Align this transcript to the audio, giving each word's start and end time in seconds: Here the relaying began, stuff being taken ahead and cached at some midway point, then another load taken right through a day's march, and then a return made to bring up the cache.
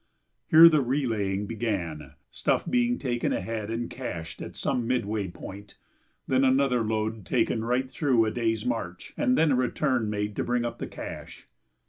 Here 0.47 0.67
the 0.67 0.81
relaying 0.81 1.45
began, 1.45 2.13
stuff 2.31 2.67
being 2.67 2.97
taken 2.97 3.31
ahead 3.31 3.69
and 3.69 3.87
cached 3.87 4.41
at 4.41 4.55
some 4.55 4.87
midway 4.87 5.27
point, 5.27 5.77
then 6.25 6.43
another 6.43 6.81
load 6.81 7.23
taken 7.23 7.63
right 7.63 7.87
through 7.87 8.25
a 8.25 8.31
day's 8.31 8.65
march, 8.65 9.13
and 9.15 9.37
then 9.37 9.51
a 9.51 9.55
return 9.55 10.09
made 10.09 10.35
to 10.37 10.43
bring 10.43 10.65
up 10.65 10.79
the 10.79 10.87
cache. 10.87 11.47